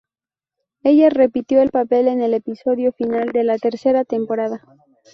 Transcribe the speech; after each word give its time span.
Ella 0.81 1.11
repitió 1.11 1.61
el 1.61 1.69
papel 1.69 2.07
en 2.07 2.23
el 2.23 2.33
episodio 2.33 2.91
final 2.91 3.29
de 3.31 3.43
la 3.43 3.59
tercera 3.59 4.03
temporada. 4.03 4.59